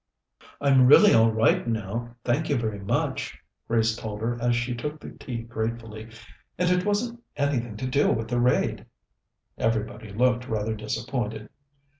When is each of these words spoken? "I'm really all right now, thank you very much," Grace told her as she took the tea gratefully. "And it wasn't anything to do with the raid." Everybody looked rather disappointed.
"I'm 0.59 0.87
really 0.87 1.13
all 1.13 1.31
right 1.31 1.67
now, 1.67 2.15
thank 2.23 2.49
you 2.49 2.57
very 2.57 2.79
much," 2.79 3.37
Grace 3.67 3.95
told 3.95 4.19
her 4.21 4.35
as 4.41 4.55
she 4.55 4.73
took 4.73 4.99
the 4.99 5.11
tea 5.11 5.43
gratefully. 5.43 6.09
"And 6.57 6.71
it 6.71 6.83
wasn't 6.87 7.21
anything 7.35 7.77
to 7.77 7.85
do 7.87 8.11
with 8.11 8.27
the 8.27 8.39
raid." 8.39 8.87
Everybody 9.59 10.11
looked 10.11 10.47
rather 10.49 10.73
disappointed. 10.73 11.49